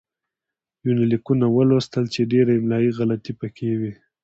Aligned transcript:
يونليکونه 0.85 1.45
ولوستل 1.57 2.03
چې 2.13 2.21
ډېره 2.31 2.51
املايي 2.59 2.91
غلطي 2.97 3.33
پکې 3.39 3.69
وې 3.79 3.93